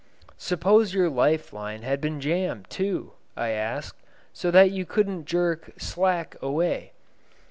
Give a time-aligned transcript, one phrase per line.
[0.39, 4.01] "Suppose your life line had been jammed, too," I asked,
[4.33, 6.93] "so that you couldn't jerk 'slack away'?"